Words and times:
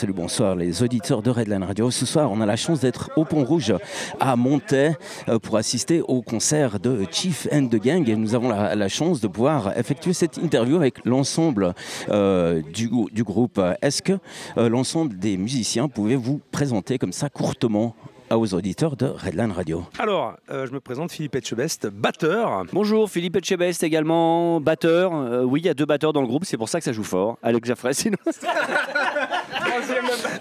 Salut, 0.00 0.14
bonsoir 0.14 0.56
les 0.56 0.82
auditeurs 0.82 1.20
de 1.20 1.28
Redline 1.28 1.62
Radio. 1.62 1.90
Ce 1.90 2.06
soir, 2.06 2.32
on 2.32 2.40
a 2.40 2.46
la 2.46 2.56
chance 2.56 2.80
d'être 2.80 3.10
au 3.16 3.26
Pont 3.26 3.44
Rouge 3.44 3.74
à 4.18 4.34
Montaix 4.34 4.96
euh, 5.28 5.38
pour 5.38 5.58
assister 5.58 6.00
au 6.00 6.22
concert 6.22 6.80
de 6.80 7.04
Chief 7.10 7.46
and 7.52 7.66
the 7.66 7.76
Gang. 7.76 8.08
Et 8.08 8.16
nous 8.16 8.34
avons 8.34 8.48
la, 8.48 8.88
chance 8.88 9.20
de 9.20 9.28
pouvoir 9.28 9.76
effectuer 9.76 10.14
cette 10.14 10.38
interview 10.38 10.76
avec 10.76 11.04
l'ensemble 11.04 11.74
euh, 12.08 12.62
du, 12.72 12.88
groupe. 13.22 13.60
Est-ce 13.82 14.00
que 14.00 14.14
euh, 14.56 14.70
l'ensemble 14.70 15.18
des 15.18 15.36
musiciens 15.36 15.86
pouvaient 15.86 16.16
vous 16.16 16.40
présenter 16.50 16.96
comme 16.96 17.12
ça 17.12 17.28
courtement 17.28 17.94
aux 18.36 18.54
auditeurs 18.54 18.96
de 18.96 19.06
Redline 19.06 19.50
Radio. 19.50 19.84
Alors, 19.98 20.36
euh, 20.50 20.66
je 20.66 20.72
me 20.72 20.80
présente 20.80 21.10
Philippe 21.10 21.34
Etchebest, 21.34 21.88
batteur. 21.88 22.64
Bonjour, 22.72 23.10
Philippe 23.10 23.36
Etchebest 23.36 23.82
également, 23.82 24.60
batteur. 24.60 25.12
Euh, 25.14 25.42
oui, 25.42 25.60
il 25.60 25.66
y 25.66 25.68
a 25.68 25.74
deux 25.74 25.86
batteurs 25.86 26.12
dans 26.12 26.20
le 26.20 26.26
groupe, 26.26 26.44
c'est 26.44 26.56
pour 26.56 26.68
ça 26.68 26.78
que 26.78 26.84
ça 26.84 26.92
joue 26.92 27.02
fort. 27.02 27.38
Alex 27.42 27.66
Jaffray, 27.66 27.94
sinon. 27.94 28.16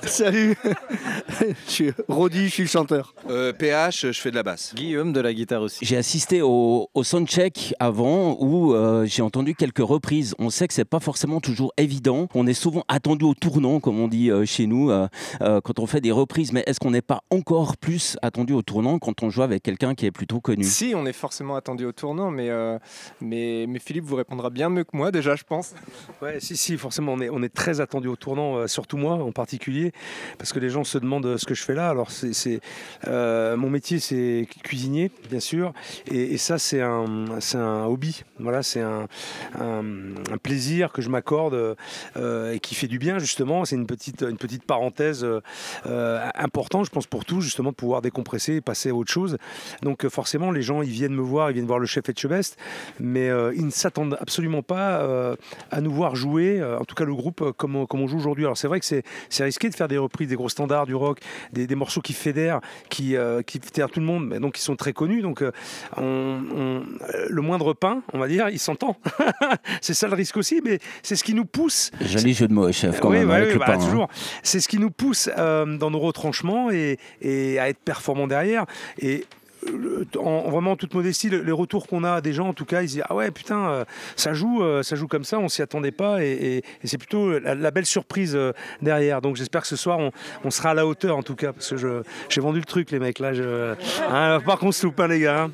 Salut, 0.03 0.55
je 1.39 1.71
suis 1.71 1.91
Rodi, 2.07 2.45
je 2.45 2.53
suis 2.53 2.63
le 2.63 2.69
chanteur. 2.69 3.13
PH, 3.57 4.05
euh, 4.05 4.11
je 4.11 4.19
fais 4.19 4.31
de 4.31 4.35
la 4.35 4.43
basse. 4.43 4.73
Guillaume 4.75 5.13
de 5.13 5.19
la 5.19 5.33
guitare 5.33 5.61
aussi. 5.61 5.85
J'ai 5.85 5.97
assisté 5.97 6.41
au, 6.41 6.89
au 6.93 7.03
soundcheck 7.03 7.73
avant 7.79 8.37
où 8.39 8.75
j'ai 9.05 9.21
entendu 9.21 9.55
quelques 9.55 9.79
reprises. 9.79 10.35
On 10.39 10.49
sait 10.49 10.67
que 10.67 10.73
c'est 10.73 10.85
pas 10.85 10.99
forcément 10.99 11.39
toujours 11.39 11.73
évident. 11.77 12.27
On 12.33 12.47
est 12.47 12.53
souvent 12.53 12.83
attendu 12.87 13.25
au 13.25 13.33
tournant, 13.33 13.79
comme 13.79 13.99
on 13.99 14.07
dit 14.07 14.29
chez 14.45 14.67
nous, 14.67 14.91
quand 15.39 15.79
on 15.79 15.85
fait 15.85 16.01
des 16.01 16.11
reprises. 16.11 16.51
Mais 16.53 16.63
est-ce 16.67 16.79
qu'on 16.79 16.91
n'est 16.91 17.01
pas 17.01 17.21
encore 17.29 17.77
plus 17.79 18.17
attendu 18.21 18.53
au 18.53 18.61
tournant 18.61 18.99
quand 18.99 19.23
on 19.23 19.29
joue 19.29 19.41
avec 19.41 19.63
quelqu'un 19.63 19.95
qui 19.95 20.05
est 20.05 20.11
plutôt 20.11 20.39
connu 20.39 20.63
Si, 20.63 20.93
on 20.95 21.05
est 21.05 21.13
forcément 21.13 21.55
attendu 21.55 21.85
au 21.85 21.91
tournant, 21.91 22.31
mais, 22.31 22.49
euh, 22.49 22.77
mais, 23.21 23.65
mais, 23.67 23.79
Philippe 23.79 24.05
vous 24.05 24.15
répondra 24.15 24.49
bien 24.49 24.69
mieux 24.69 24.83
que 24.83 24.95
moi 24.95 25.11
déjà, 25.11 25.35
je 25.35 25.43
pense. 25.43 25.73
Ouais, 26.21 26.39
si, 26.39 26.57
si, 26.57 26.77
forcément, 26.77 27.13
on 27.13 27.21
est, 27.21 27.29
on 27.29 27.41
est 27.41 27.53
très 27.53 27.81
attendu 27.81 28.07
au 28.07 28.15
tournant, 28.15 28.57
euh, 28.57 28.67
surtout 28.67 28.97
moi 28.97 29.13
en 29.13 29.31
particulier, 29.31 29.91
parce 30.37 30.53
que 30.53 30.59
les 30.59 30.69
gens 30.69 30.83
se 30.83 30.97
demandent 30.97 31.25
euh, 31.25 31.37
ce 31.37 31.45
que 31.45 31.53
je 31.53 31.63
fais 31.63 31.73
là. 31.73 31.89
Alors, 31.89 32.11
c'est, 32.11 32.61
mon 33.05 33.69
métier, 33.69 33.99
c'est 33.99 34.47
cuisinier, 34.63 35.11
bien 35.29 35.39
sûr, 35.39 35.73
et, 36.11 36.37
ça, 36.37 36.57
c'est 36.57 36.81
un, 36.81 37.25
un 37.53 37.85
hobby. 37.85 38.23
Voilà, 38.39 38.63
c'est 38.63 38.81
un, 38.81 39.07
un, 39.59 40.37
plaisir 40.41 40.91
que 40.91 41.01
je 41.01 41.09
m'accorde 41.09 41.75
et 42.15 42.59
qui 42.59 42.75
fait 42.75 42.87
du 42.87 42.99
bien, 42.99 43.19
justement. 43.19 43.65
C'est 43.65 43.75
une 43.75 43.87
petite, 43.87 44.21
une 44.21 44.37
petite 44.37 44.63
parenthèse 44.63 45.25
importante, 45.85 46.85
je 46.85 46.91
pense, 46.91 47.07
pour 47.07 47.25
tout, 47.25 47.41
justement 47.41 47.68
de 47.69 47.75
pouvoir 47.75 48.01
décompresser 48.01 48.55
et 48.55 48.61
passer 48.61 48.89
à 48.89 48.95
autre 48.95 49.11
chose. 49.11 49.37
Donc 49.81 50.05
euh, 50.05 50.09
forcément, 50.09 50.51
les 50.51 50.61
gens, 50.61 50.81
ils 50.81 50.89
viennent 50.89 51.13
me 51.13 51.21
voir, 51.21 51.51
ils 51.51 51.53
viennent 51.53 51.65
voir 51.65 51.79
le 51.79 51.85
chef 51.85 52.07
Etchebest, 52.09 52.57
mais 52.99 53.29
euh, 53.29 53.53
ils 53.55 53.65
ne 53.65 53.71
s'attendent 53.71 54.17
absolument 54.19 54.61
pas 54.61 55.01
euh, 55.01 55.35
à 55.71 55.81
nous 55.81 55.91
voir 55.91 56.15
jouer, 56.15 56.63
en 56.63 56.85
tout 56.85 56.95
cas 56.95 57.05
le 57.05 57.15
groupe, 57.15 57.51
comme, 57.57 57.75
on, 57.75 57.85
comme 57.85 58.01
on 58.01 58.07
joue 58.07 58.17
aujourd'hui. 58.17 58.45
Alors 58.45 58.57
c'est 58.57 58.67
vrai 58.67 58.79
que 58.79 58.85
c'est, 58.85 59.03
risqué 59.39 59.69
de 59.69 59.75
faire 59.75 59.87
des 59.87 59.97
reprises, 59.97 60.27
des 60.27 60.35
gros 60.35 60.49
standards 60.49 60.85
du 60.85 60.95
rock, 60.95 61.19
des, 61.53 61.67
des 61.67 61.75
morceaux 61.75 62.01
qui 62.01 62.13
fédèrent, 62.13 62.59
qui, 62.89 63.15
qui 63.45 63.59
fédèrent 63.59 63.89
tout 63.89 63.99
le 63.99 64.05
monde, 64.05 64.27
mais 64.27 64.39
donc 64.39 64.57
ils 64.57 64.61
sont 64.61 64.75
très 64.75 64.93
connus. 64.93 65.21
Donc 65.21 65.43
on, 65.97 66.83
le 67.29 67.41
moindre 67.41 67.73
pain, 67.73 68.01
on 68.13 68.19
va 68.19 68.27
dire, 68.27 68.49
il 68.49 68.59
s'entend. 68.59 68.97
c'est 69.81 69.93
ça 69.93 70.07
le 70.07 70.15
risque 70.15 70.37
aussi, 70.37 70.61
mais 70.63 70.79
c'est 71.03 71.15
ce 71.15 71.23
qui 71.23 71.33
nous 71.33 71.45
pousse. 71.45 71.91
Joli 72.01 72.33
jeu 72.33 72.47
de 72.47 72.53
mots, 72.53 72.71
chef, 72.71 72.99
quand 72.99 73.09
même, 73.09 73.31
avec 73.31 73.53
le 73.53 73.59
bah, 73.59 73.65
pain, 73.67 73.73
hein. 73.73 73.85
toujours. 73.85 74.09
C'est 74.43 74.59
ce 74.59 74.67
qui 74.67 74.79
nous 74.79 74.91
pousse 74.91 75.29
dans 75.37 75.91
nos 75.91 75.99
retranchements 75.99 76.71
et, 76.71 76.97
et 77.21 77.58
à 77.59 77.69
être 77.69 77.79
performant 77.79 78.27
derrière. 78.27 78.65
Et 78.99 79.25
en 80.17 80.49
vraiment 80.49 80.75
toute 80.75 80.93
modestie, 80.93 81.29
les 81.29 81.51
retours 81.51 81.87
qu'on 81.87 82.03
a 82.03 82.21
des 82.21 82.33
gens, 82.33 82.47
en 82.47 82.53
tout 82.53 82.65
cas, 82.65 82.81
ils 82.81 82.87
disent 82.87 83.03
ah 83.07 83.15
ouais 83.15 83.31
putain, 83.31 83.69
euh, 83.69 83.85
ça 84.15 84.33
joue, 84.33 84.63
euh, 84.63 84.83
ça 84.83 84.95
joue 84.95 85.07
comme 85.07 85.23
ça, 85.23 85.39
on 85.39 85.49
s'y 85.49 85.61
attendait 85.61 85.91
pas, 85.91 86.23
et, 86.23 86.63
c'est 86.83 86.97
plutôt 86.97 87.37
la, 87.39 87.71
belle 87.71 87.85
surprise 87.85 88.35
euh, 88.35 88.53
derrière. 88.81 89.21
Donc 89.21 89.35
j'espère 89.35 89.61
que 89.61 89.67
ce 89.67 89.75
soir 89.75 89.99
on, 90.43 90.51
sera 90.51 90.71
à 90.71 90.73
la 90.73 90.87
hauteur 90.87 91.17
en 91.17 91.23
tout 91.23 91.35
cas, 91.35 91.53
parce 91.53 91.69
que 91.69 92.03
j'ai 92.29 92.41
vendu 92.41 92.59
le 92.59 92.65
truc 92.65 92.91
les 92.91 92.99
mecs 92.99 93.19
là. 93.19 93.33
Je, 93.33 93.73
hein, 94.09 94.39
par 94.45 94.59
contre, 94.59 94.75
se 94.75 94.85
loupe 94.85 94.95
pas 94.95 95.07
les 95.07 95.19
gars. 95.19 95.43
Hein. 95.43 95.51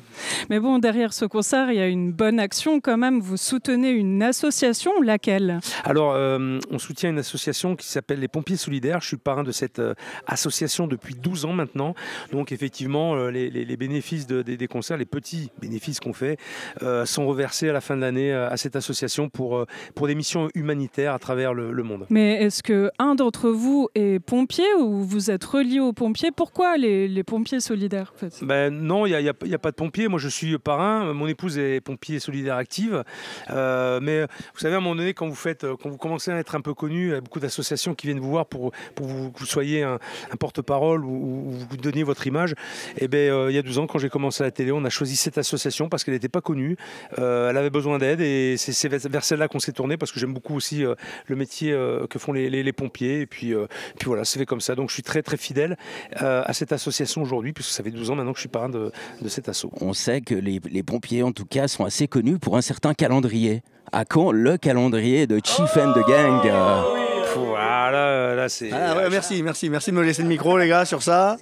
Mais 0.50 0.60
bon, 0.60 0.78
derrière 0.78 1.12
ce 1.12 1.24
concert, 1.24 1.70
il 1.70 1.76
y 1.76 1.80
a 1.80 1.88
une 1.88 2.12
bonne 2.12 2.40
action 2.40 2.80
quand 2.80 2.96
même. 2.96 3.20
Vous 3.20 3.36
soutenez 3.36 3.90
une 3.90 4.22
association, 4.22 4.92
laquelle? 5.02 5.60
Alors, 5.84 6.14
on 6.16 6.78
soutient 6.78 7.10
une 7.10 7.18
association 7.18 7.76
qui 7.76 7.86
s'appelle 7.86 8.20
les 8.20 8.28
Pompiers 8.28 8.56
Solidaires. 8.56 9.00
Je 9.00 9.08
suis 9.08 9.16
parrain 9.16 9.44
de 9.44 9.52
cette 9.52 9.80
association 10.26 10.86
depuis 10.86 11.14
12 11.14 11.44
ans 11.44 11.52
maintenant. 11.52 11.94
Donc 12.32 12.52
effectivement, 12.52 13.16
les, 13.28 13.50
les 13.50 13.76
bénéfices 13.96 14.26
bénéfices 14.26 14.58
des, 14.58 14.68
concerts, 14.68 14.96
les 14.96 15.06
petits 15.06 15.50
bénéfices 15.60 16.00
qu'on 16.00 16.12
fait, 16.12 16.38
euh, 16.82 17.04
sont 17.06 17.26
reversés 17.26 17.68
à 17.68 17.72
la 17.72 17.80
fin 17.80 17.96
de 17.96 18.02
l'année 18.02 18.32
euh, 18.32 18.48
à 18.48 18.56
cette 18.56 18.76
association 18.76 19.28
pour, 19.28 19.56
euh, 19.56 19.66
pour 19.94 20.06
des 20.06 20.14
missions 20.14 20.48
humanitaires 20.54 21.14
à 21.14 21.18
travers 21.18 21.54
le, 21.54 21.82
monde. 21.82 22.06
Mais 22.10 22.42
est-ce 22.42 22.62
que 22.62 22.90
un 22.98 23.14
d'entre 23.14 23.50
vous 23.50 23.88
est 23.94 24.18
pompier 24.18 24.66
ou 24.78 25.04
vous 25.04 25.30
êtes 25.30 25.44
relié 25.44 25.78
aux 25.80 25.92
pompiers? 25.92 26.30
Pourquoi 26.30 26.76
les, 26.76 27.22
pompiers 27.22 27.60
solidaires 27.60 28.12
ben, 28.42 28.70
Non, 28.70 29.06
il 29.06 29.16
n'y 29.16 29.28
a, 29.28 29.30
a, 29.30 29.58
pas 29.58 29.70
de 29.70 29.76
pompiers. 29.76 30.08
Moi, 30.08 30.18
je 30.18 30.28
suis 30.28 30.58
parrain. 30.58 31.12
Mon 31.12 31.26
épouse 31.26 31.58
est 31.58 31.80
pompier 31.80 32.18
solidaire 32.18 32.56
active. 32.56 33.04
mais 33.48 34.22
vous 34.22 34.58
savez, 34.58 34.74
à 34.74 34.78
un 34.78 34.80
moment 34.80 34.96
donné, 34.96 35.14
quand 35.14 35.28
vous, 35.28 35.34
faites, 35.34 35.66
quand 35.82 35.88
vous 35.88 35.98
commencez 35.98 36.30
à 36.30 36.38
être 36.38 36.54
un 36.54 36.60
peu 36.60 36.74
connu, 36.74 37.08
il 37.08 37.12
y 37.12 37.14
a 37.14 37.20
beaucoup 37.20 37.40
d'associations 37.40 37.94
qui 37.94 38.06
viennent 38.06 38.20
vous 38.20 38.30
voir 38.30 38.46
pour, 38.46 38.72
pour 38.94 39.06
que 39.06 39.38
vous 39.38 39.46
soyez 39.46 39.82
un, 39.82 39.98
porte-parole 40.38 41.04
ou, 41.04 41.52
vous 41.68 41.76
donniez 41.76 42.02
votre 42.02 42.26
image. 42.26 42.52
Et 42.96 43.04
eh 43.04 43.08
ben, 43.08 43.48
il 43.48 43.54
y 43.54 43.58
a 43.58 43.62
12 43.62 43.78
ans, 43.78 43.85
quand 43.86 43.98
j'ai 43.98 44.08
commencé 44.08 44.42
à 44.42 44.46
la 44.46 44.50
télé, 44.50 44.72
on 44.72 44.84
a 44.84 44.90
choisi 44.90 45.16
cette 45.16 45.38
association 45.38 45.88
parce 45.88 46.04
qu'elle 46.04 46.14
n'était 46.14 46.28
pas 46.28 46.40
connue. 46.40 46.76
Euh, 47.18 47.50
elle 47.50 47.56
avait 47.56 47.70
besoin 47.70 47.98
d'aide 47.98 48.20
et 48.20 48.56
c'est 48.56 48.88
vers 48.88 49.24
celle-là 49.24 49.48
qu'on 49.48 49.58
s'est 49.58 49.72
tourné 49.72 49.96
parce 49.96 50.12
que 50.12 50.20
j'aime 50.20 50.34
beaucoup 50.34 50.54
aussi 50.54 50.84
euh, 50.84 50.94
le 51.26 51.36
métier 51.36 51.72
euh, 51.72 52.06
que 52.06 52.18
font 52.18 52.32
les, 52.32 52.72
pompiers. 52.72 53.20
Et 53.20 53.26
puis, 53.26 53.54
puis 53.98 54.06
voilà, 54.06 54.24
c'est 54.24 54.38
fait 54.38 54.46
comme 54.46 54.60
ça. 54.60 54.74
Donc 54.74 54.90
je 54.90 54.94
suis 54.94 55.02
très 55.02 55.22
très 55.22 55.36
fidèle 55.36 55.76
à 56.16 56.52
cette 56.52 56.72
association 56.72 57.22
aujourd'hui 57.22 57.52
puisque 57.52 57.70
ça 57.70 57.82
fait 57.82 57.90
12 57.90 58.10
ans 58.10 58.14
maintenant 58.16 58.32
que 58.32 58.38
je 58.38 58.42
suis 58.42 58.48
parrain 58.48 58.68
de, 58.68 58.92
de 59.22 59.28
cet 59.28 59.48
assaut. 59.48 59.70
On 59.80 59.92
sait 59.92 60.20
que 60.20 60.34
les, 60.34 60.60
pompiers 60.82 61.22
en 61.22 61.32
tout 61.32 61.46
cas 61.46 61.68
sont 61.68 61.84
assez 61.84 62.06
connus 62.08 62.38
pour 62.38 62.56
un 62.56 62.60
certain 62.62 62.94
calendrier. 62.94 63.62
À 63.92 64.04
quand 64.04 64.32
le 64.32 64.58
calendrier 64.58 65.26
de 65.26 65.40
Chief 65.42 65.76
and 65.76 65.92
the 65.92 66.06
Gang? 66.08 67.05
Voilà, 67.36 68.34
là 68.34 68.48
c'est. 68.48 68.70
Ah, 68.72 69.08
merci, 69.10 69.42
merci, 69.42 69.70
merci 69.70 69.90
de 69.90 69.96
me 69.96 70.02
laisser 70.02 70.22
le 70.22 70.28
micro, 70.28 70.56
les 70.58 70.68
gars, 70.68 70.84
sur 70.84 71.02
ça. 71.02 71.36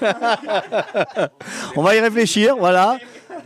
On 1.76 1.82
va 1.82 1.94
y 1.94 2.00
réfléchir, 2.00 2.56
voilà. 2.56 2.98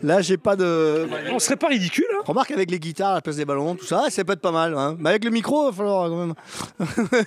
Là, 0.03 0.21
j'ai 0.21 0.37
pas 0.37 0.55
de. 0.55 1.09
On 1.33 1.39
serait 1.39 1.57
pas 1.57 1.69
ridicule. 1.69 2.07
Hein 2.15 2.23
Remarque 2.25 2.51
avec 2.53 2.71
les 2.71 2.79
guitares, 2.79 3.15
la 3.15 3.21
place 3.21 3.37
des 3.37 3.45
ballons, 3.45 3.75
tout 3.75 3.85
ça, 3.85 4.05
ça 4.11 4.25
peut 4.25 4.33
être 4.33 4.41
pas 4.41 4.53
mal. 4.53 4.77
Hein. 4.77 4.97
Mais 4.99 5.11
avec 5.11 5.25
le 5.25 5.31
micro, 5.31 5.65
il 5.65 5.71
va 5.71 5.77
falloir 5.77 6.09
quand 6.09 6.17
même. 6.17 6.35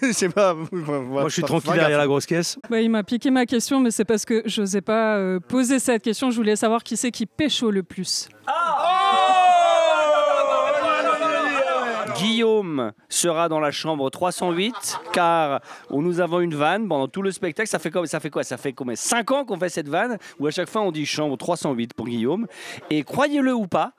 je 0.01 0.27
pas. 0.27 0.55
Moi, 0.71 1.23
je 1.27 1.33
suis 1.33 1.43
tranquille 1.43 1.73
derrière 1.73 1.97
la 1.97 2.07
grosse 2.07 2.25
caisse. 2.25 2.57
Bah, 2.69 2.79
il 2.79 2.89
m'a 2.89 3.03
piqué 3.03 3.29
ma 3.29 3.45
question, 3.45 3.79
mais 3.79 3.91
c'est 3.91 4.05
parce 4.05 4.25
que 4.25 4.43
je 4.45 4.61
n'osais 4.61 4.81
pas 4.81 5.17
euh, 5.17 5.39
poser 5.39 5.79
cette 5.79 6.03
question. 6.03 6.31
Je 6.31 6.37
voulais 6.37 6.55
savoir 6.55 6.83
qui 6.83 6.95
c'est 6.95 7.11
qui 7.11 7.25
pécho 7.25 7.71
le 7.71 7.83
plus. 7.83 8.29
Ah 8.47 8.60
Guillaume 12.17 12.91
sera 13.09 13.49
dans 13.49 13.59
la 13.59 13.71
chambre 13.71 14.09
308 14.09 14.99
car 15.13 15.61
nous 15.89 16.19
avons 16.19 16.39
une 16.39 16.55
vanne 16.55 16.87
pendant 16.87 17.07
tout 17.07 17.21
le 17.21 17.31
spectacle. 17.31 17.69
Ça 17.69 17.79
fait, 17.79 17.91
Ça 18.05 18.19
fait 18.19 18.29
quoi? 18.29 18.43
Ça 18.43 18.57
fait 18.57 18.73
combien 18.73 18.95
5 18.95 19.31
ans 19.31 19.45
qu'on 19.45 19.57
fait 19.57 19.69
cette 19.69 19.89
vanne 19.89 20.17
où 20.39 20.47
à 20.47 20.51
chaque 20.51 20.69
fois 20.69 20.81
on 20.81 20.91
dit 20.91 21.05
chambre 21.05 21.37
308 21.37 21.93
pour 21.93 22.07
Guillaume. 22.07 22.47
Et 22.89 23.03
croyez-le 23.03 23.53
ou 23.53 23.67
pas, 23.67 23.93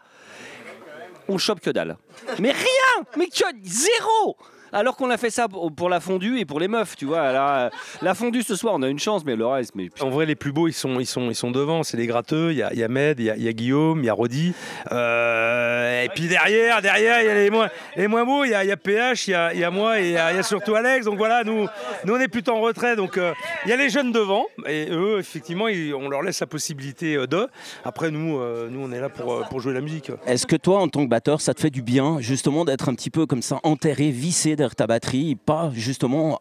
on 1.29 1.39
chope 1.39 1.61
que 1.61 1.71
dalle. 1.71 1.97
Mais 2.39 2.53
rien 2.53 3.07
Mais 3.17 3.27
que 3.27 3.45
zéro 3.63 4.37
alors 4.73 4.97
qu'on 4.97 5.11
a 5.11 5.17
fait 5.17 5.31
ça 5.31 5.49
pour 5.49 5.89
la 5.89 6.01
fondue 6.01 6.39
et 6.39 6.45
pour 6.45 6.59
les 6.61 6.69
meufs, 6.69 6.97
tu 6.97 7.05
vois. 7.05 7.21
Euh, 7.21 7.71
la 8.01 8.15
fondue 8.15 8.43
ce 8.43 8.57
soir, 8.57 8.75
on 8.77 8.83
a 8.83 8.89
une 8.89 8.99
chance, 8.99 9.25
mais 9.25 9.37
le 9.37 9.47
reste. 9.47 9.75
Mais... 9.75 9.91
En 10.01 10.11
vrai, 10.11 10.27
les 10.27 10.35
plus 10.35 10.53
beaux, 10.53 10.69
ils 10.69 10.73
sont, 10.73 10.99
ils 10.99 11.07
sont, 11.07 11.31
ils 11.31 11.35
sont 11.35 11.51
devant. 11.51 11.83
C'est 11.83 11.97
les 11.97 12.07
gratteux. 12.07 12.53
Il 12.53 12.59
y 12.59 12.63
a, 12.63 12.73
y 12.73 12.83
a, 12.83 12.89
Med, 12.89 13.21
il 13.21 13.27
y 13.27 13.49
a, 13.49 13.53
Guillaume, 13.53 14.01
il 14.01 14.07
y 14.07 14.09
a 14.09 14.15
Rodi. 14.15 14.55
Euh, 14.91 16.03
et 16.03 16.09
puis 16.09 16.29
derrière, 16.29 16.81
derrière, 16.83 17.21
il 17.21 17.27
y 17.27 17.31
a 17.31 17.35
les 17.35 17.51
moins, 17.51 17.69
les 17.97 18.09
moins 18.09 18.25
beaux. 18.25 18.45
Il 18.45 18.51
y 18.51 18.55
a, 18.55 18.77
PH, 18.77 19.29
il 19.29 19.31
y 19.31 19.65
a, 19.65 19.71
moi 19.71 20.01
et 20.01 20.09
il 20.09 20.13
y, 20.13 20.17
a, 20.17 20.43
surtout 20.43 20.75
Alex. 20.75 21.05
Donc 21.05 21.19
voilà, 21.19 21.45
nous, 21.45 21.67
nous 22.05 22.15
on 22.15 22.21
est 22.21 22.29
plutôt 22.29 22.53
en 22.53 22.61
retrait. 22.61 22.97
Donc 22.97 23.19
euh, 23.19 23.33
il 23.65 23.71
y 23.71 23.73
a 23.73 23.77
les 23.77 23.91
jeunes 23.91 24.13
devant. 24.13 24.47
Et 24.67 24.89
eux, 24.91 25.19
effectivement, 25.19 25.67
on 25.67 26.09
leur 26.09 26.23
laisse 26.23 26.41
la 26.41 26.47
possibilité 26.47 27.17
de. 27.27 27.49
Après, 27.85 28.11
nous, 28.11 28.39
nous 28.71 28.81
on 28.81 28.93
est 28.93 29.01
là 29.01 29.09
pour, 29.09 29.47
pour 29.49 29.61
jouer 29.61 29.75
la 29.75 29.81
musique. 29.81 30.11
Est-ce 30.27 30.47
que 30.47 30.57
toi, 30.57 30.81
en 30.81 30.89
tant 30.89 31.05
que 31.05 31.11
batteur, 31.11 31.41
ça 31.41 31.53
te 31.55 31.61
fait 31.61 31.71
du 31.71 31.83
bien, 31.83 32.19
justement, 32.21 32.65
d'être 32.65 32.89
un 32.89 32.95
petit 32.95 33.11
peu 33.11 33.27
comme 33.27 33.43
ça 33.43 33.61
enterré, 33.63 34.11
vissé 34.11 34.57
ta 34.71 34.87
batterie, 34.87 35.35
pas 35.37 35.71
justement 35.75 36.39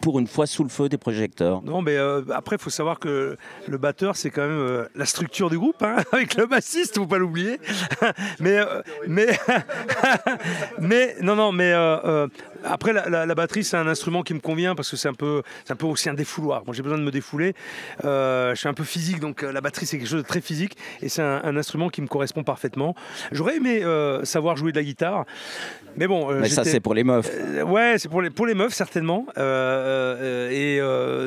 pour 0.00 0.18
une 0.18 0.26
fois 0.26 0.46
sous 0.46 0.62
le 0.62 0.68
feu 0.68 0.88
des 0.88 0.98
projecteurs 0.98 1.62
Non, 1.62 1.82
mais 1.82 1.96
euh, 1.96 2.22
après, 2.32 2.56
il 2.56 2.62
faut 2.62 2.70
savoir 2.70 2.98
que 2.98 3.36
le 3.66 3.78
batteur, 3.78 4.16
c'est 4.16 4.30
quand 4.30 4.42
même 4.42 4.50
euh, 4.50 4.84
la 4.94 5.06
structure 5.06 5.50
du 5.50 5.58
groupe, 5.58 5.82
hein, 5.82 5.96
avec 6.12 6.34
le 6.34 6.46
bassiste, 6.46 6.96
faut 6.96 7.06
pas 7.06 7.18
l'oublier. 7.18 7.58
mais, 8.40 8.58
euh, 8.58 8.82
mais, 9.06 9.38
mais, 10.78 11.16
non, 11.22 11.36
non, 11.36 11.52
mais 11.52 11.72
après, 12.68 12.92
la, 12.92 13.08
la- 13.08 13.26
la 13.26 13.34
batterie, 13.34 13.64
c'est 13.64 13.76
un 13.76 13.86
instrument 13.86 14.22
qui 14.22 14.34
me 14.34 14.40
convient 14.40 14.74
parce 14.74 14.90
que 14.90 14.96
c'est 14.96 15.08
un 15.08 15.14
peu, 15.14 15.42
c'est 15.64 15.72
un 15.72 15.76
peu 15.76 15.86
aussi 15.86 16.08
un 16.08 16.14
défouloir. 16.14 16.62
Moi, 16.66 16.74
j'ai 16.74 16.82
besoin 16.82 16.98
de 16.98 17.02
me 17.04 17.10
défouler. 17.10 17.54
Euh, 18.04 18.54
je 18.54 18.60
suis 18.60 18.68
un 18.68 18.74
peu 18.74 18.84
physique, 18.84 19.20
donc 19.20 19.42
euh, 19.42 19.52
la 19.52 19.60
batterie, 19.60 19.86
c'est 19.86 19.98
quelque 19.98 20.08
chose 20.08 20.22
de 20.22 20.26
très 20.28 20.40
physique 20.40 20.76
et 21.02 21.08
c'est 21.08 21.22
un, 21.22 21.40
un 21.44 21.56
instrument 21.56 21.88
qui 21.88 22.02
me 22.02 22.06
correspond 22.06 22.42
parfaitement. 22.44 22.94
J'aurais 23.32 23.56
aimé 23.56 23.82
euh, 23.82 24.24
savoir 24.24 24.56
jouer 24.56 24.72
de 24.72 24.76
la 24.78 24.84
guitare, 24.84 25.24
mais 25.96 26.06
bon. 26.06 26.30
euh, 26.30 26.40
Mais 26.40 26.48
ça, 26.48 26.62
j'étais- 26.62 26.72
c'est 26.72 26.80
pour 26.80 26.94
les 26.94 27.04
meufs. 27.04 27.30
ouais, 27.66 27.96
c'est 27.98 28.08
pour 28.08 28.22
les, 28.22 28.30
pour 28.30 28.46
les 28.46 28.54
meufs 28.54 28.74
certainement. 28.74 29.26
Et 29.36 30.80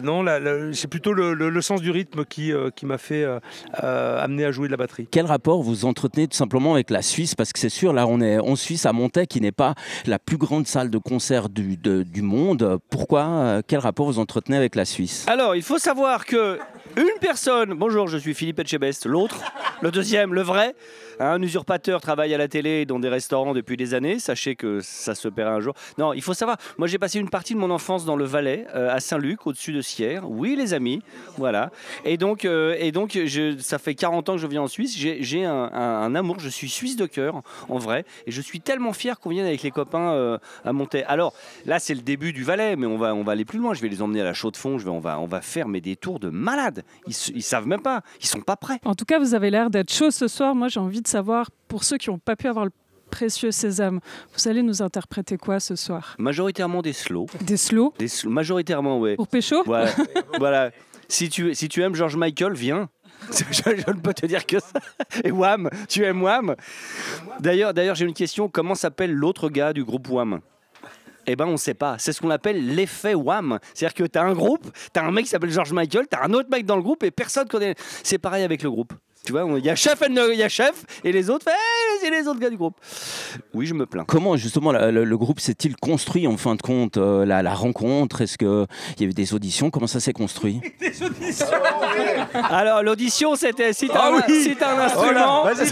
non, 0.03 0.25
c'est 0.73 0.87
plutôt 0.89 1.13
le, 1.13 1.33
le- 1.33 1.49
le 1.49 1.61
sens 1.61 1.81
du 1.81 1.91
rythme 1.91 2.25
qui, 2.25 2.51
qui 2.75 2.85
m'a 2.85 2.97
fait 2.97 3.25
amener 3.73 4.45
à 4.45 4.51
jouer 4.51 4.67
de 4.67 4.71
la 4.71 4.77
batterie. 4.77 5.07
Quel 5.09 5.25
rapport 5.25 5.61
vous 5.63 5.85
entretenez 5.85 6.27
tout 6.27 6.37
simplement 6.37 6.73
avec 6.73 6.89
la 6.89 7.01
Suisse? 7.01 7.35
Parce 7.35 7.53
que 7.53 7.59
c'est 7.59 7.69
sûr, 7.69 7.93
là, 7.93 8.07
on 8.07 8.21
est 8.21 8.37
en 8.39 8.55
Suisse, 8.55 8.85
à 8.85 8.93
Montaix, 8.93 9.27
qui 9.27 9.41
n'est 9.41 9.51
pas 9.51 9.75
la 10.05 10.19
plus 10.19 10.37
grande 10.37 10.67
salle 10.67 10.89
de 10.89 10.97
concert 10.97 11.28
du, 11.49 11.77
du 11.77 12.21
monde. 12.21 12.79
Pourquoi 12.89 13.25
euh, 13.25 13.61
Quel 13.65 13.79
rapport 13.79 14.07
vous 14.07 14.19
entretenez 14.19 14.57
avec 14.57 14.75
la 14.75 14.85
Suisse? 14.85 15.25
Alors, 15.27 15.55
il 15.55 15.61
faut 15.61 15.77
savoir 15.77 16.25
que 16.25 16.59
une 16.97 17.19
personne, 17.21 17.73
bonjour, 17.73 18.07
je 18.07 18.17
suis 18.17 18.33
Philippe 18.33 18.59
Etchebest, 18.59 19.05
l'autre, 19.05 19.39
le 19.81 19.91
deuxième, 19.91 20.33
le 20.33 20.41
vrai, 20.41 20.75
un 21.19 21.41
usurpateur 21.41 22.01
travaille 22.01 22.33
à 22.33 22.37
la 22.37 22.47
télé 22.47 22.85
dans 22.85 22.99
des 22.99 23.07
restaurants 23.07 23.53
depuis 23.53 23.77
des 23.77 23.93
années, 23.93 24.19
sachez 24.19 24.55
que 24.55 24.81
ça 24.81 25.15
se 25.15 25.27
paiera 25.29 25.51
un 25.51 25.61
jour. 25.61 25.73
Non, 25.97 26.11
il 26.13 26.21
faut 26.21 26.33
savoir, 26.33 26.57
moi 26.77 26.87
j'ai 26.87 26.97
passé 26.97 27.19
une 27.19 27.29
partie 27.29 27.53
de 27.53 27.59
mon 27.59 27.71
enfance 27.71 28.03
dans 28.03 28.17
le 28.17 28.25
Valais, 28.25 28.65
euh, 28.75 28.93
à 28.93 28.99
Saint-Luc, 28.99 29.47
au-dessus 29.47 29.71
de 29.71 29.81
Sierre, 29.81 30.29
oui 30.29 30.55
les 30.57 30.73
amis, 30.73 31.01
voilà. 31.37 31.71
Et 32.03 32.17
donc, 32.17 32.43
euh, 32.43 32.75
et 32.77 32.91
donc 32.91 33.17
ça 33.59 33.79
fait 33.79 33.95
40 33.95 34.29
ans 34.29 34.35
que 34.35 34.41
je 34.41 34.47
viens 34.47 34.63
en 34.63 34.67
Suisse, 34.67 34.97
j'ai 34.97 35.45
un, 35.45 36.15
amour, 36.15 36.39
je 36.39 36.49
suis 36.49 36.69
suisse 36.69 36.97
de 36.97 37.05
cœur, 37.05 37.41
en 37.69 37.77
vrai, 37.77 38.03
et 38.27 38.31
je 38.31 38.41
suis 38.41 38.59
tellement 38.59 38.91
fier 38.91 39.19
qu'on 39.19 39.29
vienne 39.29 39.45
avec 39.45 39.61
les 39.63 39.71
copains 39.71 40.11
euh, 40.11 40.37
à 40.65 40.73
Montaix. 40.73 41.05
Alors, 41.05 41.33
là 41.65 41.79
c'est 41.79 41.93
le 41.93 42.01
début 42.01 42.33
du 42.33 42.43
Valais, 42.43 42.75
mais 42.75 42.85
on 42.85 42.97
va, 42.97 43.15
on 43.15 43.23
va 43.23 43.31
aller 43.31 43.45
plus 43.45 43.59
loin, 43.59 43.73
je 43.73 43.81
vais 43.81 43.89
les 43.89 44.01
emmener 44.01 44.21
à 44.21 44.25
la 44.25 44.33
chaux 44.33 44.51
de 44.51 44.57
fond, 44.57 44.77
je 44.77 44.83
vais, 44.83 44.91
on, 44.91 44.99
va, 44.99 45.19
on 45.19 45.27
va 45.27 45.39
faire 45.39 45.69
mais 45.69 45.79
des 45.79 45.95
tours 45.95 46.19
de 46.19 46.29
malades. 46.29 46.83
Ils, 47.07 47.15
ils 47.35 47.43
savent 47.43 47.67
même 47.67 47.81
pas, 47.81 48.01
ils 48.19 48.27
sont 48.27 48.41
pas 48.41 48.57
prêts. 48.57 48.79
En 48.83 48.95
tout 48.95 49.05
cas, 49.05 49.19
vous 49.19 49.33
avez 49.33 49.49
l'air 49.49 49.68
d'être 49.69 49.91
chaud 49.93 50.11
ce 50.11 50.27
soir. 50.27 50.55
Moi, 50.55 50.67
j'ai 50.67 50.79
envie 50.79 51.01
de 51.01 51.07
savoir, 51.07 51.49
pour 51.67 51.83
ceux 51.83 51.97
qui 51.97 52.09
n'ont 52.09 52.19
pas 52.19 52.35
pu 52.35 52.47
avoir 52.47 52.65
le 52.65 52.71
précieux 53.09 53.51
sésame, 53.51 53.99
vous 54.35 54.47
allez 54.47 54.61
nous 54.61 54.81
interpréter 54.81 55.37
quoi 55.37 55.59
ce 55.59 55.75
soir? 55.75 56.15
Majoritairement 56.19 56.81
des 56.81 56.93
slow, 56.93 57.25
Des 57.41 57.57
slows 57.57 57.93
des 57.97 58.07
slow- 58.07 58.29
majoritairement 58.31 58.99
ouais. 58.99 59.15
pour 59.15 59.27
pécho? 59.27 59.63
Voilà, 59.65 59.89
voilà. 60.37 60.71
Si 61.07 61.27
tu, 61.29 61.55
si 61.55 61.67
tu 61.69 61.81
aimes 61.81 61.95
George 61.95 62.15
Michael, 62.17 62.53
viens. 62.53 62.87
Je, 63.31 63.43
je 63.51 63.91
ne 63.91 63.99
peux 63.99 64.13
te 64.13 64.25
dire 64.25 64.45
que 64.45 64.59
ça. 64.59 64.79
Et 65.25 65.31
Wham, 65.31 65.69
tu 65.89 66.03
aimes 66.05 66.21
Wham? 66.21 66.55
D'ailleurs, 67.41 67.73
d'ailleurs, 67.73 67.95
j'ai 67.95 68.05
une 68.05 68.13
question. 68.13 68.47
Comment 68.47 68.75
s'appelle 68.75 69.11
l'autre 69.13 69.49
gars 69.49 69.73
du 69.73 69.83
groupe 69.83 70.07
Wham? 70.09 70.39
Eh 71.27 71.35
ben, 71.35 71.45
on 71.45 71.57
sait 71.57 71.73
pas. 71.73 71.97
C'est 71.99 72.13
ce 72.13 72.21
qu'on 72.21 72.29
appelle 72.29 72.75
l'effet 72.75 73.13
Wham. 73.15 73.59
C'est-à-dire 73.73 73.93
que 73.93 74.03
tu 74.05 74.17
as 74.17 74.23
un 74.23 74.33
groupe, 74.33 74.71
tu 74.93 74.99
as 74.99 75.03
un 75.03 75.11
mec 75.11 75.25
qui 75.25 75.31
s'appelle 75.31 75.51
George 75.51 75.73
Michael, 75.73 76.05
tu 76.09 76.17
as 76.17 76.23
un 76.23 76.33
autre 76.33 76.49
mec 76.49 76.65
dans 76.65 76.75
le 76.77 76.81
groupe 76.81 77.03
et 77.03 77.11
personne 77.11 77.47
connaît. 77.47 77.75
C'est 78.03 78.17
pareil 78.19 78.43
avec 78.43 78.63
le 78.63 78.71
groupe. 78.71 78.93
Tu 79.25 79.31
vois, 79.31 79.45
il 79.57 79.65
y 79.65 79.69
a 79.69 79.75
chef, 79.75 80.01
il 80.07 80.35
y 80.35 80.43
a 80.43 80.49
chef 80.49 80.85
et 81.03 81.11
les 81.11 81.29
autres, 81.29 81.47
hey, 81.47 81.88
c'est 82.01 82.09
les 82.09 82.27
autres 82.27 82.39
gars 82.39 82.49
du 82.49 82.57
groupe. 82.57 82.75
Oui, 83.53 83.65
je 83.65 83.73
me 83.73 83.85
plains. 83.85 84.05
Comment 84.07 84.37
justement 84.37 84.71
la- 84.71 84.91
le, 84.91 85.03
le 85.03 85.17
groupe 85.17 85.39
s'est-il 85.39 85.75
construit 85.75 86.27
en 86.27 86.37
fin 86.37 86.55
de 86.55 86.61
compte 86.61 86.97
euh, 86.97 87.25
la, 87.25 87.41
la 87.41 87.53
rencontre? 87.53 88.21
Est-ce 88.21 88.37
qu'il 88.37 88.47
y 88.99 89.03
a 89.03 89.07
eu 89.07 89.13
des 89.13 89.33
auditions? 89.33 89.69
Comment 89.69 89.87
ça 89.87 89.99
s'est 89.99 90.13
construit? 90.13 90.61
Alors, 92.33 92.83
l'audition, 92.83 93.35
c'était 93.35 93.73
si 93.73 93.87
t'as 93.87 93.99
Ah 93.99 94.09
un, 94.09 94.15
oui 94.27 94.41
si 94.43 94.55
un 94.63 94.79
instrument. 94.79 95.43
Vas-y, 95.43 95.69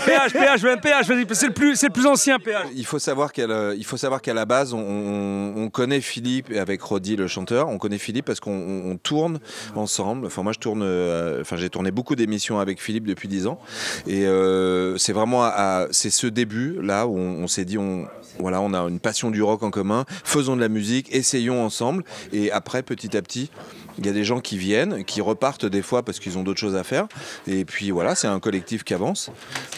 un 0.72 0.78
péage, 0.78 1.08
vas-y, 1.08 1.26
c'est 1.32 1.48
le 1.48 1.54
plus, 1.54 1.76
c'est 1.76 1.88
le 1.88 1.94
plus 1.94 2.06
ancien 2.06 2.40
péage. 2.40 2.68
Il 2.76 2.86
faut 2.86 3.00
savoir 3.00 3.32
qu'à 3.32 3.48
la- 3.48 3.74
il 3.74 3.86
faut 3.86 3.98
savoir 3.98 4.22
qu'à 4.22 4.34
la 4.34 4.46
base, 4.46 4.74
on, 4.74 4.80
on- 4.80 5.54
on 5.64 5.70
connaît 5.70 6.02
Philippe 6.02 6.52
et 6.52 6.60
avec 6.60 6.82
Roddy 6.82 7.16
le 7.16 7.28
chanteur. 7.28 7.68
On 7.70 7.78
connaît 7.78 7.98
Philippe 7.98 8.26
parce 8.26 8.40
qu'on 8.40 8.52
on- 8.52 8.92
on 8.92 8.98
tourne 8.98 9.40
ensemble. 9.76 10.26
Enfin, 10.28 10.44
moi, 10.44 10.54
je 10.54 10.60
tourne. 10.60 10.82
euh, 10.84 11.42
Enfin, 11.42 11.56
j'ai 11.58 11.70
tourné 11.70 11.92
beaucoup 11.92 12.16
d'émissions 12.16 12.60
avec 12.60 12.82
Philippe 12.82 13.06
depuis 13.06 13.28
10 13.28 13.48
ans. 13.48 13.60
Et 14.08 14.26
euh, 14.26 14.98
c'est 14.98 15.14
vraiment 15.14 15.44
à, 15.44 15.48
à- 15.50 15.88
c'est 15.92 16.10
ce 16.18 16.28
début 16.28 16.78
là 16.82 17.08
où 17.08 17.18
on, 17.18 17.48
s'est 17.48 17.66
dit, 17.66 17.78
on 17.78 18.08
a 18.74 18.78
une 18.88 19.00
passion 19.00 19.30
du 19.32 19.42
rock 19.42 19.64
en 19.64 19.70
commun. 19.70 20.06
Faisons 20.24 20.56
de 20.56 20.62
la 20.62 20.70
musique, 20.70 21.14
essayons 21.14 21.64
ensemble. 21.64 22.04
Et 22.34 22.52
après, 22.52 22.84
petit 22.84 23.16
à 23.16 23.22
petit. 23.22 23.52
Il 23.98 24.06
y 24.06 24.10
a 24.10 24.14
des 24.14 24.24
gens 24.24 24.40
qui 24.40 24.58
viennent, 24.58 25.04
qui 25.06 25.22
repartent 25.22 25.66
des 25.66 25.82
fois 25.82 26.04
parce 26.04 26.20
qu'ils 26.20 26.38
ont 26.38 26.44
d'autres 26.44 26.60
choses 26.60 26.76
à 26.76 26.84
faire. 26.84 27.08
Et 27.48 27.66
puis 27.66 27.92
voilà, 27.92 28.16
c'est 28.16 28.28
un 28.28 28.40
collectif 28.40 28.84
qui 28.84 28.94
avance. 28.94 29.32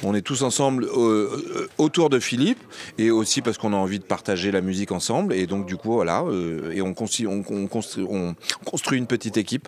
On 0.04 0.13
est 0.16 0.21
tous 0.21 0.44
ensemble 0.44 0.83
euh, 0.86 0.89
euh, 0.98 1.69
autour 1.77 2.10
de 2.10 2.19
Philippe 2.19 2.60
et 2.98 3.12
aussi 3.12 3.42
parce 3.42 3.57
qu'on 3.57 3.74
a 3.74 3.77
envie 3.77 4.00
de 4.00 4.04
partager 4.04 4.51
la 4.51 4.62
musique 4.62 4.92
ensemble. 4.92 5.33
Et 5.33 5.48
donc 5.48 5.66
du 5.66 5.77
coup, 5.77 5.94
voilà, 5.94 6.21
euh, 6.24 6.71
et 6.71 6.81
on, 6.81 6.94
construit, 6.94 7.27
on, 7.27 7.44
on 7.50 7.68
construit, 7.68 8.06
on 8.10 8.36
construit 8.66 8.98
une 8.98 9.07
petite 9.07 9.38
équipe 9.38 9.68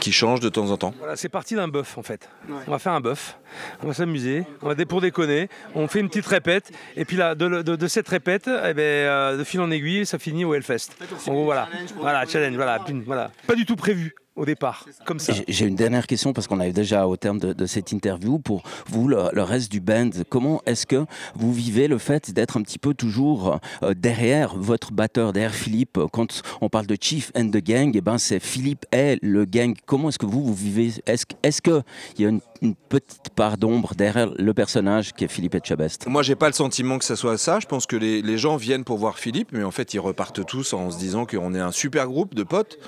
qui 0.00 0.12
change 0.12 0.40
de 0.40 0.48
temps 0.48 0.70
en 0.70 0.76
temps. 0.76 0.94
Voilà, 0.98 1.16
c'est 1.16 1.28
parti 1.28 1.54
d'un 1.54 1.68
bœuf 1.68 1.98
en 1.98 2.02
fait. 2.02 2.28
On 2.66 2.70
va 2.70 2.78
faire 2.78 2.92
un 2.92 3.00
bœuf, 3.00 3.36
on 3.82 3.88
va 3.88 3.94
s'amuser, 3.94 4.44
on 4.62 4.68
va 4.68 4.74
dé 4.74 4.84
pour 4.84 5.00
déconner, 5.00 5.48
on 5.74 5.88
fait 5.88 6.00
une 6.00 6.08
petite 6.08 6.26
répète, 6.26 6.70
et 6.96 7.04
puis 7.04 7.16
là, 7.16 7.34
de, 7.34 7.62
de- 7.62 7.76
de 7.76 7.86
cette 7.88 8.08
répète, 8.08 8.46
eh 8.48 8.74
ben, 8.74 8.80
euh, 8.82 9.36
de 9.36 9.44
fil 9.44 9.60
en 9.60 9.70
aiguille, 9.70 10.06
ça 10.06 10.18
finit 10.18 10.44
au 10.44 10.54
Hellfest. 10.54 10.90
En 11.26 11.32
gros, 11.32 11.44
voilà, 11.44 11.68
voilà, 11.96 12.24
challenge, 12.26 12.54
voilà, 12.54 12.78
voilà. 13.06 13.30
Pas 13.46 13.54
du 13.56 13.66
tout 13.66 13.76
prévu 13.76 14.14
au 14.36 14.44
départ, 14.44 14.86
comme 15.04 15.18
ça. 15.18 15.32
J'ai- 15.48 15.66
une 15.66 15.74
dernière 15.74 16.06
question 16.06 16.32
parce 16.32 16.46
qu'on 16.46 16.60
arrive 16.60 16.74
déjà 16.74 17.06
au 17.08 17.16
terme 17.16 17.38
de, 17.38 17.52
de 17.52 17.66
cette 17.66 17.90
interview. 17.90 18.38
Pour 18.38 18.62
vous, 18.86 19.08
le, 19.08 19.18
le 19.32 19.42
reste 19.42 19.70
du 19.72 19.80
band, 19.80 20.10
comment 20.28 20.62
est-ce 20.66 20.86
que 20.86 21.04
vous 21.34 21.52
vivez 21.52 21.88
le 21.88 21.98
fait 21.98 22.30
d'être 22.32 22.56
un 22.56 22.62
petit 22.62 22.78
peu 22.78 22.94
toujours 22.94 23.58
euh, 23.82 23.94
derrière 23.94 24.56
votre 24.56 24.92
batteur, 24.92 25.32
derrière 25.32 25.54
Philippe? 25.54 25.98
Quand 26.12 26.42
on 26.60 26.68
parle 26.68 26.86
de 26.86 26.96
Chief 27.00 27.32
and 27.36 27.48
the 27.48 27.56
Gang, 27.64 27.92
eh 27.94 28.00
ben 28.00 28.18
c'est 28.18 28.38
Philippe 28.40 28.86
est 28.92 29.18
le 29.22 29.44
gang. 29.44 29.74
Comment 29.86 30.10
est-ce 30.10 30.18
que 30.18 30.26
vous, 30.26 30.44
vous 30.44 30.54
vivez? 30.54 30.92
Est-ce 31.06 31.24
est 31.42 31.60
qu'il 31.60 31.82
y 32.18 32.24
a 32.26 32.28
une, 32.28 32.40
une 32.62 32.74
petite 32.74 33.30
part 33.34 33.56
d'ombre 33.56 33.94
derrière 33.96 34.30
le 34.36 34.54
personnage 34.54 35.12
qui 35.14 35.24
est 35.24 35.28
Philippe 35.28 35.54
Etchebest? 35.56 36.06
Moi, 36.06 36.22
j'ai 36.22 36.36
pas 36.36 36.46
le 36.48 36.52
sentiment 36.54 36.98
que 36.98 37.04
ça 37.04 37.16
soit 37.16 37.38
ça. 37.38 37.58
Je 37.60 37.66
pense 37.66 37.86
que 37.86 37.96
les, 37.96 38.22
les 38.22 38.38
gens 38.38 38.56
viennent 38.56 38.84
pour 38.84 38.98
voir 38.98 39.18
Philippe, 39.18 39.48
mais 39.52 39.64
en 39.64 39.70
fait, 39.70 39.94
ils 39.94 39.98
repartent 40.00 40.44
tous 40.44 40.72
en 40.74 40.90
se 40.90 40.98
disant 40.98 41.24
qu'on 41.26 41.54
est 41.54 41.60
un 41.60 41.72
super 41.72 42.06
groupe 42.06 42.34
de 42.34 42.42
potes. 42.42 42.78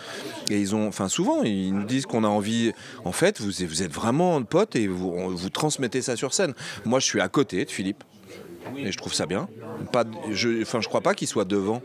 Et 0.50 0.60
ils 0.60 0.74
ont, 0.74 0.86
enfin, 0.86 1.08
souvent, 1.08 1.37
ils 1.44 1.72
nous 1.72 1.84
disent 1.84 2.06
qu'on 2.06 2.24
a 2.24 2.28
envie. 2.28 2.72
En 3.04 3.12
fait, 3.12 3.40
vous, 3.40 3.62
êtes 3.62 3.92
vraiment 3.92 4.42
potes 4.42 4.76
et 4.76 4.86
vous, 4.86 5.36
vous 5.36 5.50
transmettez 5.50 6.02
ça 6.02 6.16
sur 6.16 6.34
scène. 6.34 6.54
Moi, 6.84 7.00
je 7.00 7.04
suis 7.04 7.20
à 7.20 7.28
côté 7.28 7.64
de 7.64 7.70
Philippe. 7.70 8.04
Et 8.76 8.92
je 8.92 8.96
trouve 8.98 9.14
ça 9.14 9.26
bien. 9.26 9.48
Pas, 9.92 10.04
je, 10.30 10.62
enfin, 10.62 10.80
je 10.80 10.88
crois 10.88 11.00
pas 11.00 11.14
qu'il 11.14 11.28
soit 11.28 11.44
devant. 11.44 11.82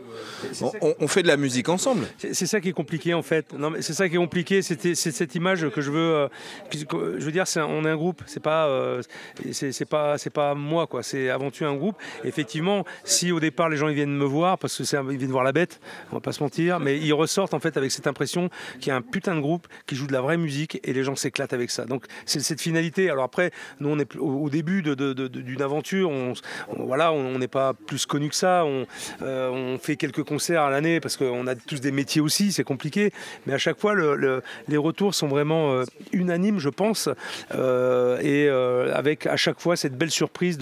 On, 0.60 0.72
on- 0.80 0.94
on 1.00 1.08
fait 1.08 1.22
de 1.22 1.28
la 1.28 1.36
musique 1.36 1.68
ensemble. 1.68 2.06
C'est 2.18 2.46
ça 2.46 2.60
qui 2.60 2.68
est 2.68 2.72
compliqué 2.72 3.14
en 3.14 3.22
fait. 3.22 3.52
Non, 3.52 3.70
mais 3.70 3.82
c'est 3.82 3.92
ça 3.94 4.08
qui 4.08 4.14
est 4.16 4.18
compliqué. 4.18 4.62
C'était 4.62 4.94
c'est 4.94 5.12
cette 5.12 5.34
image 5.34 5.68
que 5.70 5.80
je 5.80 5.90
veux. 5.90 5.98
euh, 6.14 6.28
que- 6.70 6.84
que- 6.84 7.20
je 7.20 7.24
veux 7.24 7.32
dire, 7.32 7.44
un- 7.56 7.64
on 7.64 7.84
est 7.84 7.88
un 7.90 7.96
groupe. 7.96 8.22
C'est 8.26 8.42
pas, 8.42 8.66
euh, 8.66 9.02
c'est 9.52 9.84
pas, 9.88 10.18
c'est 10.18 10.30
pas 10.30 10.54
moi 10.54 10.86
quoi. 10.86 11.02
C'est 11.02 11.30
avant 11.30 11.50
tout 11.50 11.64
un 11.64 11.74
groupe. 11.74 11.96
Effectivement, 12.24 12.84
si 13.04 13.32
au 13.32 13.40
départ 13.40 13.68
les 13.68 13.76
gens 13.76 13.88
ils 13.88 13.94
viennent 13.94 14.16
me 14.16 14.24
voir 14.24 14.58
parce 14.58 14.76
que 14.76 14.84
c'est 14.84 14.96
ils 15.10 15.16
viennent 15.18 15.30
voir 15.30 15.44
la 15.44 15.52
bête, 15.52 15.80
on 16.10 16.16
va 16.16 16.20
pas 16.20 16.32
se 16.32 16.42
mentir, 16.42 16.80
mais 16.80 16.98
ils 16.98 17.12
ressortent 17.12 17.54
en 17.54 17.60
fait 17.60 17.76
avec 17.76 17.90
cette 17.90 18.06
impression 18.06 18.50
qu'il 18.80 18.88
y 18.88 18.90
a 18.90 18.96
un 18.96 19.02
putain 19.02 19.34
de 19.34 19.40
groupe 19.40 19.66
qui 19.86 19.94
joue 19.96 20.06
de 20.06 20.12
la 20.12 20.20
vraie 20.20 20.36
musique 20.36 20.80
et 20.84 20.92
les 20.92 21.04
gens 21.04 21.16
s'éclatent 21.16 21.52
avec 21.52 21.70
ça. 21.70 21.84
Donc 21.84 22.04
c'est 22.26 22.40
cette 22.40 22.60
finalité. 22.60 23.10
Alors 23.10 23.24
après, 23.24 23.50
nous 23.80 23.88
on 23.88 23.98
est 23.98 24.16
au, 24.16 24.42
au 24.44 24.50
début 24.50 24.82
de- 24.82 24.94
de- 24.94 25.12
de- 25.12 25.28
d'une 25.28 25.62
aventure. 25.62 26.10
On, 26.10 26.32
on- 26.68 26.73
voilà, 26.78 27.12
on 27.12 27.38
n'est 27.38 27.48
pas 27.48 27.72
plus 27.74 28.06
connu 28.06 28.28
que 28.28 28.34
ça. 28.36 28.64
On, 28.64 28.86
euh, 29.22 29.50
on 29.50 29.78
fait 29.78 29.96
quelques 29.96 30.22
concerts 30.24 30.62
à 30.62 30.70
l'année 30.70 31.00
parce 31.00 31.16
qu'on 31.16 31.46
a 31.46 31.54
tous 31.54 31.80
des 31.80 31.92
métiers 31.92 32.20
aussi, 32.20 32.52
c'est 32.52 32.64
compliqué. 32.64 33.12
Mais 33.46 33.52
à 33.54 33.58
chaque 33.58 33.78
fois, 33.78 33.94
le- 33.94 34.16
le- 34.16 34.42
les 34.68 34.76
retours 34.76 35.14
sont 35.14 35.28
vraiment 35.28 35.72
euh, 35.72 35.84
unanimes, 36.12 36.58
je 36.58 36.68
pense. 36.68 37.08
Euh, 37.54 38.18
et 38.20 38.48
avec 38.94 39.26
à 39.26 39.36
chaque 39.36 39.60
fois 39.60 39.76
cette 39.76 39.96
belle 39.96 40.10
surprise 40.10 40.58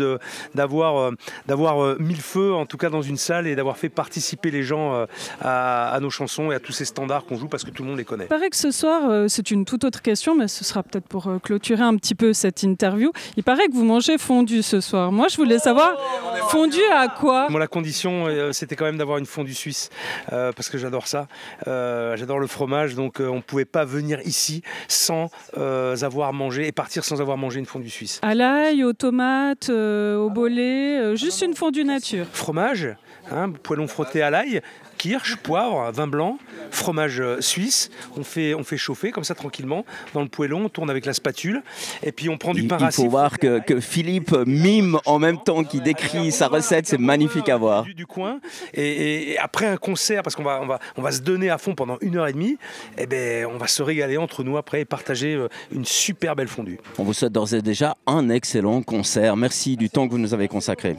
d'avoir 0.55 1.13
d'avoir 1.47 1.99
mis 2.01 2.15
le 2.15 2.21
feu, 2.21 2.53
en 2.55 2.67
tout 2.67 2.77
cas 2.77 2.91
dans 2.91 3.03
une 3.03 3.17
salle, 3.17 3.47
et 3.47 3.55
d'avoir 3.57 3.77
fait 3.77 3.89
participer 3.89 4.51
les 4.51 4.63
gens 4.63 5.07
à, 5.41 5.91
à 5.93 6.01
nos 6.01 6.11
chansons 6.11 6.51
et 6.53 6.55
à 6.55 6.61
tous 6.61 6.73
ces 6.73 6.85
standards 6.85 7.25
qu'on 7.25 7.37
joue 7.37 7.49
parce 7.49 7.65
que 7.65 7.71
tout 7.71 7.83
le 7.83 7.89
monde 7.91 7.99
les 7.99 8.05
connaît. 8.05 8.25
Il 8.25 8.29
paraît 8.29 8.51
que 8.51 8.57
ce 8.57 8.71
soir, 8.71 9.29
c'est 9.29 9.51
une 9.51 9.65
toute 9.65 9.85
autre 9.85 10.03
question, 10.03 10.35
mais 10.35 10.49
ce 10.49 10.65
sera 10.65 10.83
peut-être 10.83 11.07
pour 11.07 11.31
clôturer 11.43 11.83
un 11.83 11.97
petit 11.97 12.15
peu 12.15 12.33
cette 12.33 12.63
interview. 12.63 13.13
Il 13.37 13.43
paraît 13.43 13.67
que 13.69 13.73
vous 13.75 13.85
mangez 13.85 14.19
fondu 14.19 14.63
ce 14.63 14.81
soir. 14.81 15.13
Moi, 15.13 15.29
je 15.29 15.37
voulais 15.37 15.59
savoir, 15.59 15.93
fondu 16.49 16.81
à 16.95 17.09
quoi 17.09 17.49
Moi, 17.49 17.59
la 17.61 17.67
condition, 17.67 18.27
euh, 18.27 18.53
c'était 18.53 18.77
quand 18.77 18.85
même 18.85 18.99
d'avoir 18.99 19.19
une 19.19 19.27
fondue 19.27 19.55
suisse, 19.55 19.91
euh, 20.33 20.53
parce 20.53 20.69
que 20.69 20.79
j'adore 20.79 21.07
ça. 21.07 21.27
Euh, 21.67 22.17
j'adore 22.17 22.39
le 22.39 22.47
fromage, 22.47 22.95
donc 22.95 23.21
euh, 23.21 23.29
on 23.29 23.37
ne 23.37 23.41
pouvait 23.41 23.65
pas 23.65 23.85
venir 23.85 24.21
ici 24.25 24.63
sans 24.89 25.31
euh, 25.57 25.97
avoir 26.03 26.33
mangé 26.33 26.67
et 26.67 26.73
partir 26.73 27.05
sans 27.05 27.21
avoir 27.21 27.37
mangé 27.39 27.59
une 27.59 27.67
fondue 27.67 27.91
suisse. 27.91 28.21
À 28.23 28.35
l'ail, 28.35 28.85
aux 28.85 28.93
tomates, 28.93 29.71
euh, 29.71 30.17
au 30.17 30.31
bolet, 30.31 30.99
euh, 30.99 31.17
juste 31.17 31.43
une 31.43 31.55
fondue 31.55 31.85
nature. 31.85 32.27
Fromage, 32.33 32.89
hein, 33.31 33.51
poêlon 33.63 33.87
frotté 33.87 34.23
à 34.23 34.31
l'ail, 34.31 34.61
kirsch, 34.99 35.37
poivre, 35.37 35.91
vin 35.93 36.07
blanc, 36.07 36.39
fromage 36.71 37.21
euh, 37.21 37.41
suisse. 37.41 37.91
On 38.17 38.23
fait, 38.25 38.55
on 38.55 38.63
fait 38.63 38.77
chauffer 38.77 39.11
comme 39.11 39.25
ça 39.25 39.35
tranquillement 39.35 39.85
dans 40.15 40.23
le 40.23 40.29
poêlon. 40.29 40.65
On 40.65 40.69
tourne 40.69 40.91
avec 40.91 41.07
la 41.07 41.13
spatule 41.13 41.63
et 42.03 42.13
puis 42.13 42.29
on 42.29 42.39
prend 42.39 42.55
du 42.55 42.63
Il, 42.63 42.69
pain 42.69 42.77
il 42.79 42.85
rassis. 42.85 43.03
faut 43.03 43.09
voir 43.09 43.39
que, 43.39 43.61
que 43.61 43.81
Philippe 43.81 44.33
mime 44.47 44.99
en 45.07 45.19
même 45.19 45.39
temps 45.39 45.65
qu'il 45.65 45.83
décrit 45.83 46.31
sa 46.31 46.49
recette, 46.49 46.87
c'est 46.87 46.99
magnifique 46.99 47.49
à 47.49 47.57
voir. 47.57 47.83
Du, 47.85 47.95
du 47.95 48.07
coin 48.07 48.41
et, 48.75 49.37
après 49.39 49.67
un 49.67 49.77
concert 49.77 50.23
parce 50.23 50.37
qu'on 50.37 50.45
va, 50.45 50.61
on 50.63 50.67
va, 50.67 50.79
on 50.97 51.03
va 51.03 51.11
se 51.11 51.21
donner 51.21 51.51
à 51.51 51.59
fond 51.59 51.75
pendant 51.75 51.99
une 52.01 52.17
heure 52.17 52.29
et 52.29 52.33
demie. 52.33 52.57
Et 52.97 53.07
ben, 53.07 53.47
on 53.47 53.59
va 53.59 53.67
se 53.67 53.83
régaler 53.83 54.17
entre 54.17 54.45
nous 54.45 54.57
après 54.57 54.83
et 54.83 54.85
partager 54.85 55.35
euh, 55.35 55.49
une 55.73 55.85
super 55.85 56.37
belle 56.37 56.49
fondue. 56.49 56.79
On 56.99 57.05
vous 57.05 57.13
souhaite 57.13 57.33
d'ores 57.33 57.55
et 57.55 57.63
déjà 57.63 57.97
un 58.07 58.29
excellent 58.29 58.83
concert. 58.83 59.37
Merci 59.37 59.77
du 59.77 59.91
temps 59.91 60.07
que 60.07 60.13
vous 60.13 60.19
nous 60.19 60.35
avez 60.35 60.49
consacré. 60.49 60.97